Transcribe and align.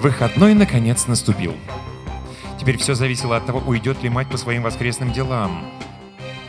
Выходной, 0.00 0.54
наконец, 0.54 1.08
наступил. 1.08 1.54
Теперь 2.60 2.78
все 2.78 2.94
зависело 2.94 3.36
от 3.36 3.46
того, 3.46 3.60
уйдет 3.66 4.02
ли 4.02 4.08
мать 4.08 4.28
по 4.28 4.36
своим 4.36 4.62
воскресным 4.62 5.12
делам. 5.12 5.64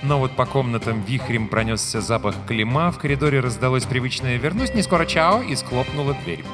Но 0.04 0.20
вот 0.20 0.36
по 0.36 0.45
комнатам 0.45 1.02
вихрем 1.02 1.47
пронесся 1.47 2.00
запах 2.00 2.36
клима, 2.47 2.91
в 2.91 3.00
коридоре 3.00 3.39
раздалось 3.39 3.86
привычное 3.86 4.38
«вернусь 4.38 4.73
не 4.73 4.82
скоро, 4.82 5.05
чао» 5.05 5.41
и 5.41 5.55
склопнула 5.55 6.15
дверь. 6.23 6.46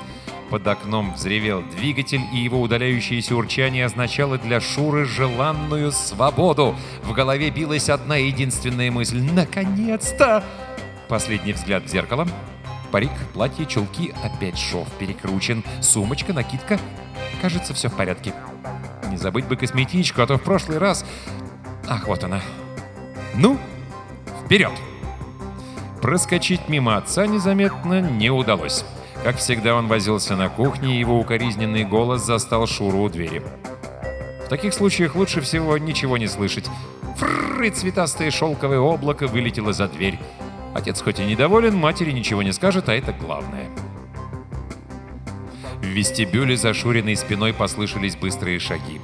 Под 0.49 0.65
окном 0.67 1.13
взревел 1.13 1.63
двигатель, 1.63 2.21
и 2.33 2.37
его 2.37 2.61
удаляющееся 2.61 3.35
урчание 3.35 3.85
означало 3.85 4.37
для 4.37 4.61
Шуры 4.61 5.05
желанную 5.05 5.91
свободу. 5.91 6.75
В 7.03 7.13
голове 7.13 7.49
билась 7.49 7.89
одна 7.89 8.15
единственная 8.15 8.89
мысль 8.89 9.21
«Наконец-то!» 9.21 10.43
Последний 11.07 11.53
взгляд 11.53 11.83
в 11.83 11.87
зеркало. 11.87 12.27
Парик, 12.95 13.11
платье, 13.33 13.65
чулки, 13.65 14.15
опять 14.23 14.57
шов 14.57 14.87
перекручен, 14.97 15.65
сумочка, 15.81 16.31
накидка. 16.31 16.79
Кажется, 17.41 17.73
все 17.73 17.89
в 17.89 17.93
порядке. 17.93 18.33
Не 19.09 19.17
забыть 19.17 19.43
бы 19.47 19.57
косметичку, 19.57 20.21
а 20.21 20.27
то 20.27 20.37
в 20.37 20.41
прошлый 20.41 20.77
раз... 20.77 21.05
Ах, 21.89 22.07
вот 22.07 22.23
она. 22.23 22.39
Ну, 23.35 23.59
вперед! 24.45 24.71
Проскочить 26.01 26.69
мимо 26.69 26.95
отца 26.95 27.27
незаметно 27.27 27.99
не 27.99 28.29
удалось. 28.29 28.85
Как 29.25 29.39
всегда, 29.39 29.75
он 29.75 29.87
возился 29.87 30.37
на 30.37 30.47
кухне, 30.47 30.95
и 30.95 30.99
его 30.99 31.19
укоризненный 31.19 31.83
голос 31.83 32.21
застал 32.21 32.65
Шуру 32.65 32.99
у 32.99 33.09
двери. 33.09 33.43
В 34.45 34.47
таких 34.47 34.73
случаях 34.73 35.15
лучше 35.15 35.41
всего 35.41 35.77
ничего 35.77 36.17
не 36.17 36.27
слышать. 36.27 36.69
Фрррр, 37.17 37.63
и 37.63 37.69
цветастое 37.71 38.31
шелковое 38.31 38.79
облако 38.79 39.27
вылетело 39.27 39.73
за 39.73 39.89
дверь. 39.89 40.17
Отец 40.75 41.01
хоть 41.01 41.21
и 41.21 41.25
недоволен, 41.25 41.77
матери 41.77 42.11
ничего 42.11 42.43
не 42.43 42.51
скажет, 42.51 42.89
а 42.89 42.93
это 42.93 43.13
главное. 43.13 43.69
В 45.79 45.85
вестибюле 45.85 46.57
за 46.57 46.73
Шуриной 46.73 47.15
спиной 47.15 47.53
послышались 47.53 48.17
быстрые 48.17 48.59
шаги. 48.59 48.99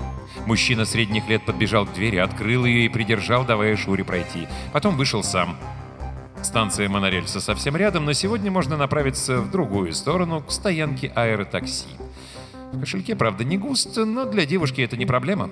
Мужчина 0.45 0.83
средних 0.83 1.29
лет 1.29 1.45
подбежал 1.45 1.85
к 1.85 1.93
двери, 1.93 2.17
открыл 2.17 2.65
ее 2.65 2.85
и 2.85 2.89
придержал, 2.89 3.45
давая 3.45 3.77
Шуре 3.77 4.03
пройти. 4.03 4.49
Потом 4.73 4.97
вышел 4.97 5.23
сам. 5.23 5.57
Станция 6.43 6.89
монорельса 6.89 7.39
совсем 7.39 7.77
рядом, 7.77 8.03
но 8.03 8.11
сегодня 8.11 8.51
можно 8.51 8.75
направиться 8.75 9.39
в 9.39 9.49
другую 9.49 9.93
сторону, 9.93 10.41
к 10.41 10.51
стоянке 10.51 11.07
аэротакси. 11.15 11.87
В 12.73 12.81
кошельке, 12.81 13.15
правда, 13.15 13.45
не 13.45 13.57
густо, 13.57 14.03
но 14.03 14.25
для 14.25 14.45
девушки 14.45 14.81
это 14.81 14.97
не 14.97 15.05
проблема. 15.05 15.51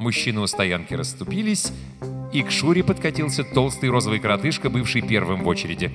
Мужчины 0.00 0.40
у 0.40 0.48
стоянки 0.48 0.94
расступились, 0.94 1.72
и 2.32 2.42
к 2.42 2.50
Шуре 2.50 2.82
подкатился 2.84 3.44
толстый 3.44 3.90
розовый 3.90 4.18
коротышка, 4.18 4.70
бывший 4.70 5.02
первым 5.02 5.42
в 5.42 5.48
очереди. 5.48 5.90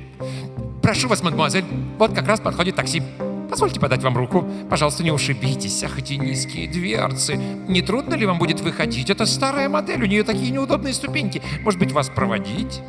«Прошу 0.81 1.07
вас, 1.07 1.23
мадемуазель, 1.23 1.65
вот 1.97 2.13
как 2.13 2.27
раз 2.27 2.39
подходит 2.39 2.75
такси. 2.75 3.01
Позвольте 3.49 3.79
подать 3.79 4.01
вам 4.01 4.17
руку. 4.17 4.47
Пожалуйста, 4.69 5.03
не 5.03 5.11
ушибитесь, 5.11 5.83
ах, 5.83 5.99
эти 5.99 6.13
низкие 6.13 6.67
дверцы. 6.67 7.35
Не 7.35 7.83
трудно 7.83 8.15
ли 8.15 8.25
вам 8.25 8.39
будет 8.39 8.61
выходить? 8.61 9.11
Это 9.11 9.25
старая 9.27 9.69
модель, 9.69 10.01
у 10.01 10.07
нее 10.07 10.23
такие 10.23 10.49
неудобные 10.51 10.93
ступеньки. 10.93 11.41
Может 11.61 11.79
быть, 11.79 11.91
вас 11.91 12.09
проводить?» 12.09 12.81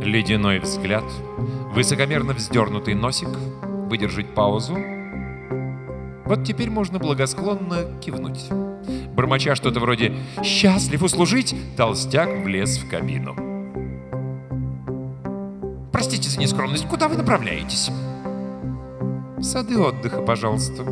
Ледяной 0.00 0.60
взгляд, 0.60 1.04
высокомерно 1.72 2.32
вздернутый 2.32 2.94
носик, 2.94 3.28
выдержать 3.88 4.34
паузу. 4.34 4.76
Вот 6.24 6.44
теперь 6.44 6.70
можно 6.70 6.98
благосклонно 6.98 8.00
кивнуть. 8.00 8.48
Бормоча 9.14 9.54
что-то 9.54 9.80
вроде 9.80 10.12
«Счастлив 10.42 11.02
услужить!» 11.02 11.54
толстяк 11.76 12.28
влез 12.44 12.78
в 12.78 12.88
кабину. 12.88 13.36
«Простите 15.92 16.28
за 16.28 16.40
нескромность, 16.40 16.88
куда 16.88 17.08
вы 17.08 17.16
направляетесь?» 17.16 17.90
«В 19.36 19.42
сады 19.42 19.78
отдыха, 19.78 20.22
пожалуйста». 20.22 20.84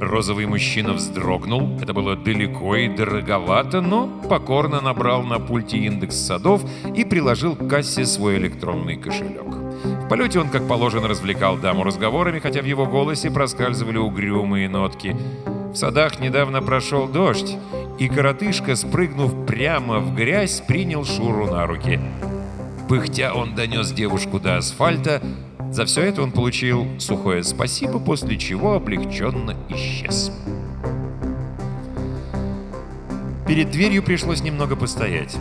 Розовый 0.00 0.46
мужчина 0.46 0.92
вздрогнул. 0.92 1.78
Это 1.80 1.92
было 1.92 2.16
далеко 2.16 2.76
и 2.76 2.88
дороговато, 2.88 3.80
но 3.80 4.08
покорно 4.28 4.80
набрал 4.80 5.22
на 5.22 5.38
пульте 5.38 5.78
индекс 5.78 6.16
садов 6.16 6.62
и 6.94 7.04
приложил 7.04 7.56
к 7.56 7.68
кассе 7.68 8.04
свой 8.04 8.36
электронный 8.36 8.96
кошелек. 8.96 9.46
В 10.04 10.08
полете 10.08 10.38
он, 10.38 10.48
как 10.48 10.68
положено, 10.68 11.08
развлекал 11.08 11.56
даму 11.56 11.82
разговорами, 11.82 12.38
хотя 12.38 12.60
в 12.60 12.64
его 12.64 12.86
голосе 12.86 13.30
проскальзывали 13.30 13.98
угрюмые 13.98 14.68
нотки. 14.68 15.16
В 15.76 15.78
садах 15.78 16.20
недавно 16.20 16.62
прошел 16.62 17.06
дождь, 17.06 17.54
и 17.98 18.08
коротышка, 18.08 18.76
спрыгнув 18.76 19.44
прямо 19.44 19.98
в 19.98 20.14
грязь, 20.14 20.62
принял 20.66 21.04
Шуру 21.04 21.50
на 21.50 21.66
руки. 21.66 22.00
Пыхтя 22.88 23.34
он 23.34 23.54
донес 23.54 23.92
девушку 23.92 24.40
до 24.40 24.56
асфальта, 24.56 25.20
за 25.70 25.84
все 25.84 26.04
это 26.04 26.22
он 26.22 26.30
получил 26.32 26.86
сухое 26.98 27.44
спасибо, 27.44 27.98
после 27.98 28.38
чего 28.38 28.72
облегченно 28.72 29.54
исчез. 29.68 30.32
Перед 33.46 33.70
дверью 33.70 34.02
пришлось 34.02 34.40
немного 34.40 34.76
постоять. 34.76 35.36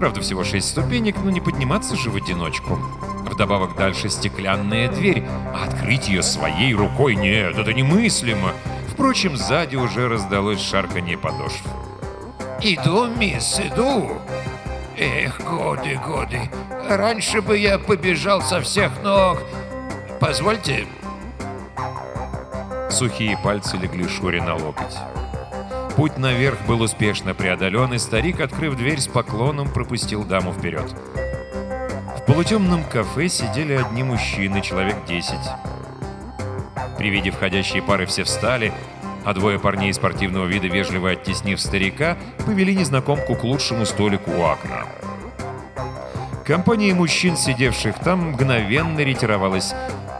Правда, 0.00 0.20
всего 0.20 0.42
шесть 0.42 0.68
ступенек, 0.68 1.14
но 1.22 1.30
не 1.30 1.40
подниматься 1.40 1.94
же 1.94 2.10
в 2.10 2.16
одиночку. 2.16 2.76
Вдобавок 3.24 3.76
дальше 3.76 4.08
стеклянная 4.08 4.90
дверь, 4.90 5.22
а 5.54 5.66
открыть 5.68 6.08
ее 6.08 6.24
своей 6.24 6.74
рукой 6.74 7.14
нет, 7.14 7.56
это 7.56 7.72
немыслимо. 7.72 8.52
Впрочем, 9.00 9.34
сзади 9.34 9.76
уже 9.76 10.10
раздалось 10.10 10.60
шарканье 10.60 11.16
подошв. 11.16 11.64
«Иду, 12.60 13.06
мисс, 13.06 13.58
иду!» 13.58 14.18
Эх, 14.98 15.40
годы, 15.40 15.98
годы. 16.06 16.50
Раньше 16.86 17.40
бы 17.40 17.56
я 17.56 17.78
побежал 17.78 18.42
со 18.42 18.60
всех 18.60 19.02
ног. 19.02 19.38
Позвольте. 20.20 20.86
Сухие 22.90 23.38
пальцы 23.42 23.78
легли 23.78 24.06
Шуре 24.06 24.42
на 24.42 24.54
локоть. 24.54 24.98
Путь 25.96 26.18
наверх 26.18 26.60
был 26.66 26.82
успешно 26.82 27.32
преодолен, 27.32 27.94
и 27.94 27.98
старик, 27.98 28.38
открыв 28.40 28.76
дверь 28.76 29.00
с 29.00 29.08
поклоном, 29.08 29.70
пропустил 29.70 30.24
даму 30.24 30.52
вперед. 30.52 30.94
В 32.18 32.26
полутемном 32.26 32.84
кафе 32.84 33.30
сидели 33.30 33.72
одни 33.72 34.02
мужчины, 34.02 34.60
человек 34.60 34.96
десять. 35.06 35.48
При 37.00 37.08
виде 37.08 37.30
входящей 37.30 37.80
пары 37.80 38.04
все 38.04 38.24
встали, 38.24 38.74
а 39.24 39.32
двое 39.32 39.58
парней 39.58 39.90
спортивного 39.94 40.44
вида, 40.44 40.66
вежливо 40.66 41.12
оттеснив 41.12 41.58
старика, 41.58 42.18
повели 42.44 42.76
незнакомку 42.76 43.34
к 43.36 43.42
лучшему 43.42 43.86
столику 43.86 44.30
у 44.32 44.42
окна. 44.42 44.84
Компания 46.44 46.92
мужчин, 46.92 47.38
сидевших 47.38 47.98
там, 48.00 48.32
мгновенно 48.32 49.00
ретировалась. 49.00 49.72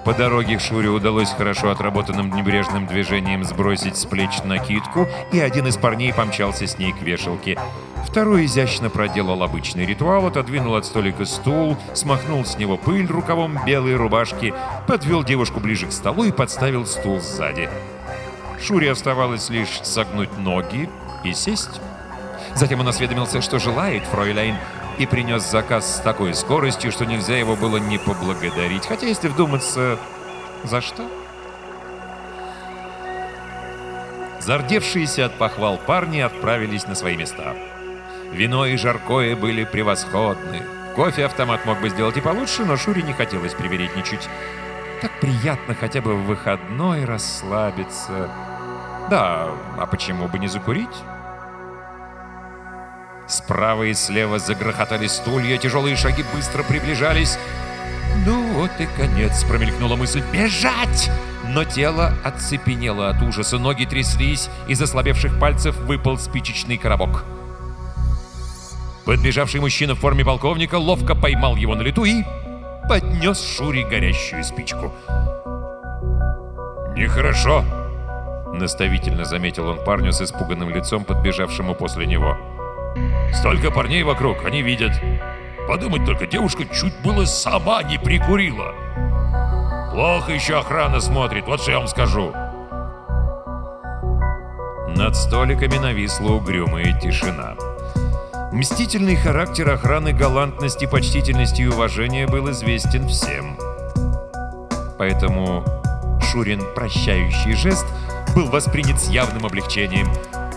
По 0.04 0.14
дороге 0.14 0.58
Шуре 0.58 0.88
удалось 0.88 1.30
хорошо 1.30 1.70
отработанным 1.70 2.30
небрежным 2.30 2.86
движением 2.86 3.44
сбросить 3.44 3.98
с 3.98 4.06
плеч 4.06 4.42
накидку, 4.44 5.06
и 5.30 5.38
один 5.38 5.66
из 5.66 5.76
парней 5.76 6.14
помчался 6.14 6.66
с 6.66 6.78
ней 6.78 6.92
к 6.92 7.02
вешалке. 7.02 7.58
Второй 8.06 8.46
изящно 8.46 8.88
проделал 8.88 9.42
обычный 9.42 9.84
ритуал, 9.84 10.26
отодвинул 10.26 10.74
от 10.74 10.86
столика 10.86 11.26
стул, 11.26 11.76
смахнул 11.92 12.46
с 12.46 12.56
него 12.56 12.78
пыль 12.78 13.06
рукавом 13.06 13.58
белой 13.66 13.94
рубашки, 13.94 14.54
подвел 14.86 15.22
девушку 15.22 15.60
ближе 15.60 15.86
к 15.86 15.92
столу 15.92 16.24
и 16.24 16.32
подставил 16.32 16.86
стул 16.86 17.20
сзади. 17.20 17.68
Шуре 18.60 18.90
оставалось 18.90 19.50
лишь 19.50 19.80
согнуть 19.82 20.36
ноги 20.38 20.88
и 21.24 21.34
сесть. 21.34 21.80
Затем 22.54 22.80
он 22.80 22.88
осведомился, 22.88 23.42
что 23.42 23.58
желает 23.58 24.02
фройляйн, 24.04 24.56
и 25.00 25.06
принес 25.06 25.50
заказ 25.50 25.96
с 25.96 26.00
такой 26.00 26.34
скоростью, 26.34 26.92
что 26.92 27.06
нельзя 27.06 27.38
его 27.38 27.56
было 27.56 27.78
не 27.78 27.96
поблагодарить. 27.96 28.84
Хотя, 28.84 29.06
если 29.06 29.28
вдуматься, 29.28 29.98
за 30.62 30.82
что? 30.82 31.10
Зардевшиеся 34.40 35.24
от 35.26 35.38
похвал 35.38 35.78
парни 35.78 36.20
отправились 36.20 36.86
на 36.86 36.94
свои 36.94 37.16
места. 37.16 37.56
Вино 38.30 38.66
и 38.66 38.76
жаркое 38.76 39.36
были 39.36 39.64
превосходны. 39.64 40.62
Кофе-автомат 40.96 41.64
мог 41.64 41.80
бы 41.80 41.88
сделать 41.88 42.18
и 42.18 42.20
получше, 42.20 42.66
но 42.66 42.76
Шуре 42.76 43.00
не 43.00 43.14
хотелось 43.14 43.54
привередничать. 43.54 44.28
Так 45.00 45.18
приятно 45.18 45.74
хотя 45.74 46.02
бы 46.02 46.14
в 46.14 46.26
выходной 46.26 47.06
расслабиться. 47.06 48.28
Да, 49.08 49.48
а 49.78 49.86
почему 49.86 50.28
бы 50.28 50.38
не 50.38 50.48
закурить? 50.48 50.88
Справа 53.30 53.84
и 53.84 53.94
слева 53.94 54.40
загрохотали 54.40 55.06
стулья, 55.06 55.56
тяжелые 55.56 55.94
шаги 55.94 56.24
быстро 56.34 56.64
приближались. 56.64 57.38
«Ну 58.26 58.54
вот 58.54 58.72
и 58.80 58.86
конец»,— 58.96 59.44
промелькнула 59.48 59.94
мысль. 59.94 60.20
«Бежать!» 60.32 61.10
Но 61.46 61.64
тело 61.64 62.12
оцепенело 62.24 63.08
от 63.08 63.22
ужаса, 63.22 63.58
ноги 63.58 63.84
тряслись, 63.84 64.50
из 64.66 64.82
ослабевших 64.82 65.38
пальцев 65.38 65.76
выпал 65.76 66.18
спичечный 66.18 66.76
коробок. 66.76 67.24
Подбежавший 69.04 69.60
мужчина 69.60 69.94
в 69.94 70.00
форме 70.00 70.24
полковника 70.24 70.74
ловко 70.74 71.14
поймал 71.14 71.54
его 71.54 71.76
на 71.76 71.82
лету 71.82 72.04
и 72.04 72.24
поднес 72.88 73.40
Шуре 73.40 73.84
горящую 73.84 74.42
спичку. 74.42 74.92
«Нехорошо», 76.96 77.64
Наставительно 78.52 79.24
заметил 79.24 79.68
он 79.68 79.82
парню 79.84 80.12
с 80.12 80.20
испуганным 80.20 80.70
лицом, 80.70 81.04
подбежавшему 81.04 81.74
после 81.76 82.06
него. 82.06 82.36
«Столько 83.32 83.70
парней 83.70 84.02
вокруг, 84.02 84.44
они 84.44 84.62
видят. 84.62 84.92
Подумать 85.68 86.04
только, 86.04 86.26
девушка 86.26 86.64
чуть 86.66 87.00
было 87.02 87.24
сама 87.24 87.82
не 87.82 87.98
прикурила. 87.98 88.74
Плохо 89.92 90.32
еще 90.32 90.58
охрана 90.58 91.00
смотрит, 91.00 91.46
вот 91.46 91.60
что 91.60 91.70
я 91.72 91.78
вам 91.78 91.88
скажу. 91.88 92.32
Над 94.96 95.16
столиками 95.16 95.78
нависла 95.78 96.32
угрюмая 96.32 96.98
тишина. 97.00 97.54
Мстительный 98.52 99.16
характер 99.16 99.70
охраны 99.70 100.12
галантности, 100.12 100.86
почтительности 100.86 101.62
и 101.62 101.66
уважения 101.66 102.26
был 102.26 102.50
известен 102.50 103.06
всем. 103.08 103.56
Поэтому 104.98 105.64
Шурин 106.20 106.60
прощающий 106.74 107.54
жест 107.54 107.86
был 108.34 108.46
воспринят 108.50 109.00
с 109.00 109.08
явным 109.08 109.46
облегчением. 109.46 110.08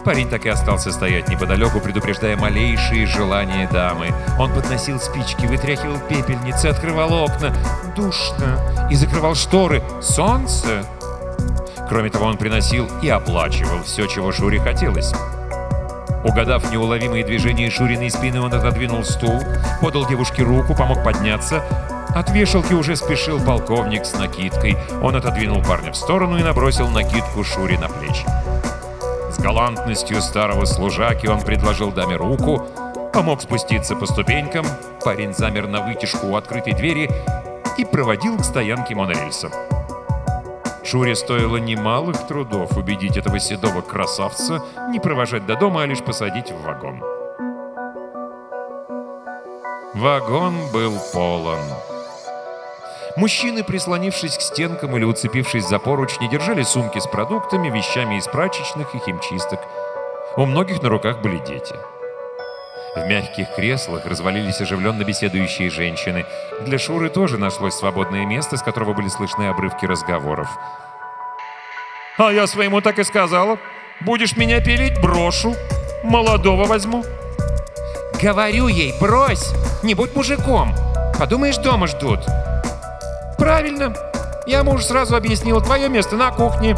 Парень 0.05 0.29
так 0.29 0.45
и 0.45 0.49
остался 0.49 0.91
стоять 0.91 1.29
неподалеку, 1.29 1.79
предупреждая 1.79 2.35
малейшие 2.35 3.05
желания 3.05 3.69
дамы. 3.71 4.13
Он 4.37 4.53
подносил 4.53 4.99
спички, 4.99 5.45
вытряхивал 5.45 5.97
пепельницы, 6.09 6.65
открывал 6.67 7.13
окна. 7.23 7.55
Душно. 7.95 8.59
И 8.91 8.95
закрывал 8.95 9.33
шторы. 9.33 9.81
Солнце. 10.01 10.85
Кроме 11.87 12.09
того, 12.09 12.25
он 12.25 12.37
приносил 12.37 12.89
и 13.01 13.07
оплачивал 13.07 13.83
все, 13.83 14.05
чего 14.07 14.33
Шуре 14.33 14.59
хотелось. 14.59 15.13
Угадав 16.25 16.69
неуловимые 16.71 17.23
движения 17.23 17.69
Шуриной 17.69 18.09
спины, 18.09 18.41
он 18.41 18.53
отодвинул 18.53 19.03
стул, 19.05 19.41
подал 19.81 20.05
девушке 20.05 20.43
руку, 20.43 20.75
помог 20.75 21.03
подняться. 21.03 21.63
От 22.13 22.29
вешалки 22.29 22.73
уже 22.73 22.95
спешил 22.95 23.39
полковник 23.39 24.05
с 24.05 24.13
накидкой. 24.13 24.77
Он 25.01 25.15
отодвинул 25.15 25.61
парня 25.63 25.91
в 25.91 25.97
сторону 25.97 26.37
и 26.37 26.43
набросил 26.43 26.89
накидку 26.89 27.43
Шури 27.43 27.77
на 27.77 27.87
плечи. 27.87 28.25
Галантностью 29.43 30.21
старого 30.21 30.63
служаки 30.63 31.27
он 31.27 31.41
предложил 31.41 31.91
даме 31.91 32.15
руку, 32.15 32.65
помог 33.11 33.41
спуститься 33.41 33.93
по 33.93 34.05
ступенькам, 34.05 34.65
парень 35.03 35.33
замер 35.33 35.67
на 35.67 35.85
вытяжку 35.85 36.27
у 36.27 36.35
открытой 36.37 36.71
двери 36.71 37.11
и 37.77 37.83
проводил 37.83 38.37
к 38.37 38.45
стоянке 38.45 38.95
монорельса. 38.95 39.51
Шуре 40.85 41.13
стоило 41.13 41.57
немалых 41.57 42.25
трудов 42.25 42.77
убедить 42.77 43.17
этого 43.17 43.37
седого 43.37 43.81
красавца 43.81 44.63
не 44.89 45.01
провожать 45.01 45.45
до 45.45 45.57
дома, 45.57 45.83
а 45.83 45.87
лишь 45.87 46.01
посадить 46.01 46.49
в 46.49 46.63
вагон. 46.63 47.03
Вагон 49.93 50.55
был 50.71 50.93
полон. 51.13 51.59
Мужчины, 53.15 53.63
прислонившись 53.63 54.37
к 54.37 54.41
стенкам 54.41 54.97
или 54.97 55.03
уцепившись 55.03 55.67
за 55.67 55.77
поручни, 55.77 56.27
держали 56.27 56.63
сумки 56.63 56.97
с 56.97 57.05
продуктами, 57.05 57.69
вещами 57.69 58.17
из 58.17 58.27
прачечных 58.27 58.95
и 58.95 58.99
химчисток. 58.99 59.59
У 60.35 60.45
многих 60.45 60.81
на 60.81 60.89
руках 60.89 61.21
были 61.21 61.37
дети. 61.37 61.75
В 62.95 63.05
мягких 63.07 63.53
креслах 63.55 64.05
развалились 64.05 64.61
оживленно 64.61 65.03
беседующие 65.03 65.69
женщины. 65.69 66.25
Для 66.61 66.79
Шуры 66.79 67.09
тоже 67.09 67.37
нашлось 67.37 67.75
свободное 67.75 68.25
место, 68.25 68.57
с 68.57 68.63
которого 68.63 68.93
были 68.93 69.09
слышны 69.09 69.47
обрывки 69.47 69.85
разговоров. 69.85 70.47
«А 72.17 72.31
я 72.31 72.47
своему 72.47 72.81
так 72.81 72.97
и 72.97 73.03
сказала. 73.03 73.59
Будешь 74.01 74.37
меня 74.37 74.59
пилить, 74.59 74.99
брошу. 75.01 75.55
Молодого 76.03 76.65
возьму». 76.65 77.03
Говорю 78.21 78.67
ей, 78.69 78.93
брось, 78.99 79.53
не 79.83 79.95
будь 79.95 80.15
мужиком. 80.15 80.73
Подумаешь, 81.19 81.57
дома 81.57 81.87
ждут. 81.87 82.21
Правильно. 83.43 83.93
Я 84.47 84.63
муж 84.63 84.85
сразу 84.85 85.17
объяснил, 85.17 85.59
твое 85.59 85.89
место 85.89 86.15
на 86.15 86.31
кухне. 86.31 86.77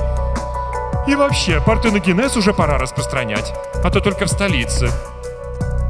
И 1.07 1.13
вообще, 1.13 1.61
партеногенез 1.61 2.35
уже 2.37 2.55
пора 2.55 2.79
распространять, 2.79 3.53
а 3.83 3.91
то 3.91 3.99
только 3.99 4.25
в 4.25 4.29
столице. 4.29 4.89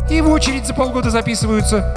И 0.10 0.20
в 0.20 0.30
очередь 0.30 0.68
за 0.68 0.74
полгода 0.74 1.10
записываются. 1.12 1.96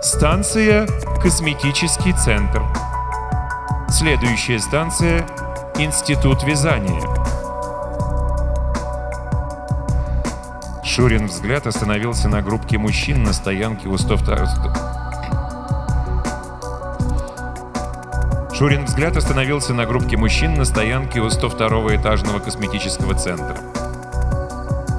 Станция 0.00 0.88
«Косметический 1.20 2.14
центр». 2.14 2.62
Следующая 3.90 4.58
станция 4.58 5.26
«Институт 5.76 6.42
вязания». 6.42 7.02
Шурин 10.82 11.26
взгляд 11.26 11.66
остановился 11.66 12.30
на 12.30 12.40
группке 12.40 12.78
мужчин 12.78 13.24
на 13.24 13.34
стоянке 13.34 13.88
у 13.88 13.98
102... 13.98 14.94
Шурин 18.56 18.84
взгляд 18.84 19.16
остановился 19.16 19.74
на 19.74 19.84
группке 19.84 20.16
мужчин 20.16 20.54
на 20.54 20.64
стоянке 20.64 21.20
у 21.20 21.28
102 21.28 21.96
этажного 21.96 22.38
косметического 22.38 23.14
центра. 23.14 23.56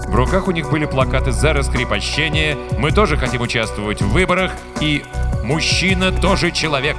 В 0.07 0.13
руках 0.13 0.49
у 0.49 0.51
них 0.51 0.69
были 0.69 0.85
плакаты 0.85 1.31
за 1.31 1.53
раскрепощение, 1.53 2.57
мы 2.77 2.91
тоже 2.91 3.15
хотим 3.15 3.41
участвовать 3.41 4.01
в 4.01 4.09
выборах 4.09 4.51
и 4.81 5.05
«Мужчина 5.43 6.11
тоже 6.11 6.51
человек». 6.51 6.97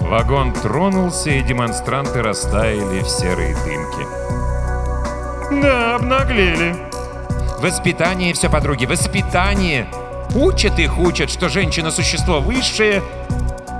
Вагон 0.00 0.52
тронулся, 0.52 1.30
и 1.30 1.40
демонстранты 1.40 2.20
растаяли 2.22 3.00
в 3.00 3.08
серые 3.08 3.56
дымки. 3.64 5.62
«Да, 5.62 5.96
обнаглели», 5.96 6.76
Воспитание 7.64 8.34
все, 8.34 8.50
подруги, 8.50 8.84
воспитание. 8.84 9.86
Учат 10.34 10.78
их, 10.78 10.98
учат, 10.98 11.30
что 11.30 11.48
женщина– 11.48 11.90
существо 11.92 12.40
высшее, 12.40 13.02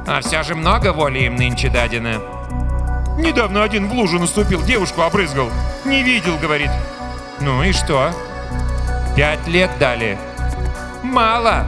а 0.06 0.20
все 0.20 0.42
же 0.42 0.54
много 0.54 0.92
воли 0.92 1.20
им 1.20 1.36
нынче 1.36 1.68
дадено. 1.68 2.20
Недавно 3.18 3.62
один 3.62 3.88
в 3.88 3.92
лужу 3.92 4.18
наступил, 4.18 4.62
девушку 4.62 5.02
обрызгал. 5.02 5.48
Не 5.84 6.02
видел, 6.02 6.36
говорит. 6.38 6.70
Ну 7.40 7.62
и 7.62 7.72
что? 7.72 8.12
Пять 9.16 9.46
лет 9.46 9.70
дали. 9.78 10.18
Мало. 11.02 11.64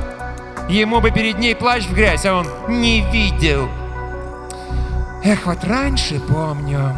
Ему 0.68 1.00
бы 1.00 1.10
перед 1.10 1.38
ней 1.38 1.54
плащ 1.54 1.84
в 1.84 1.94
грязь, 1.94 2.26
а 2.26 2.34
он 2.34 2.48
не 2.68 3.00
видел. 3.12 3.68
Эх, 5.22 5.46
вот 5.46 5.62
раньше 5.64 6.20
помню. 6.20 6.92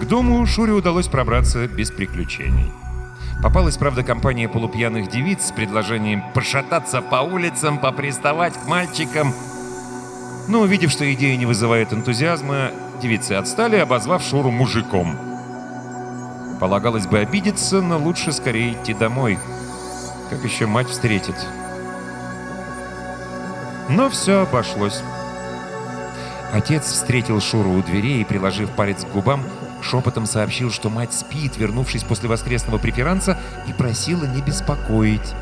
К 0.00 0.04
дому 0.04 0.44
Шуре 0.46 0.72
удалось 0.72 1.08
пробраться 1.08 1.66
без 1.66 1.90
приключений. 1.90 2.72
Попалась, 3.42 3.76
правда, 3.76 4.02
компания 4.02 4.48
полупьяных 4.48 5.08
девиц 5.08 5.46
с 5.48 5.52
предложением 5.52 6.24
пошататься 6.32 7.02
по 7.02 7.16
улицам, 7.16 7.78
поприставать 7.78 8.54
к 8.54 8.66
мальчикам. 8.66 9.34
Но, 10.48 10.60
увидев, 10.60 10.90
что 10.90 11.12
идея 11.12 11.36
не 11.36 11.46
вызывает 11.46 11.92
энтузиазма, 11.92 12.70
девицы 13.00 13.32
отстали, 13.32 13.76
обозвав 13.76 14.22
Шуру 14.22 14.50
мужиком. 14.50 15.16
Полагалось 16.60 17.06
бы 17.06 17.18
обидеться, 17.18 17.82
но 17.82 17.98
лучше 17.98 18.32
скорее 18.32 18.72
идти 18.72 18.94
домой. 18.94 19.38
Как 20.30 20.42
еще 20.42 20.66
мать 20.66 20.88
встретит? 20.88 21.36
Но 23.88 24.08
все 24.08 24.42
обошлось. 24.42 25.02
Отец 26.52 26.84
встретил 26.86 27.40
Шуру 27.40 27.70
у 27.72 27.82
дверей 27.82 28.22
и, 28.22 28.24
приложив 28.24 28.70
палец 28.70 29.04
к 29.04 29.12
губам, 29.12 29.42
шепотом 29.82 30.26
сообщил, 30.26 30.70
что 30.70 30.90
мать 30.90 31.12
спит, 31.12 31.56
вернувшись 31.56 32.02
после 32.02 32.28
воскресного 32.28 32.78
преферанса, 32.78 33.38
и 33.68 33.72
просила 33.72 34.24
не 34.24 34.42
беспокоить. 34.42 35.34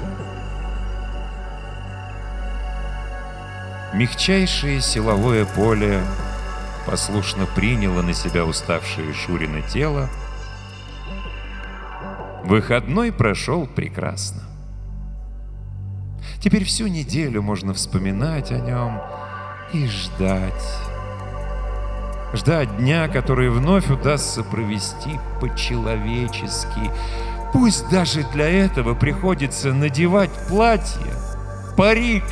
Мягчайшее 3.94 4.80
силовое 4.80 5.44
поле 5.44 6.02
послушно 6.86 7.46
приняло 7.46 8.02
на 8.02 8.12
себя 8.12 8.44
уставшее 8.44 9.14
Шурина 9.14 9.62
тело. 9.62 10.10
Выходной 12.42 13.12
прошел 13.12 13.66
прекрасно. 13.66 14.42
Теперь 16.40 16.64
всю 16.64 16.88
неделю 16.88 17.40
можно 17.40 17.72
вспоминать 17.72 18.50
о 18.52 18.58
нем 18.58 19.00
и 19.72 19.86
ждать. 19.86 20.93
Ждать 22.34 22.76
дня, 22.78 23.06
который 23.06 23.48
вновь 23.48 23.88
удастся 23.90 24.42
провести 24.42 25.20
по-человечески. 25.40 26.90
Пусть 27.52 27.88
даже 27.90 28.24
для 28.32 28.48
этого 28.48 28.94
приходится 28.94 29.72
надевать 29.72 30.30
платье, 30.48 31.12
парик 31.76 32.24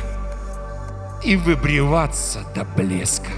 и 1.23 1.37
выбриваться 1.37 2.39
до 2.53 2.65
блеска. 2.65 3.31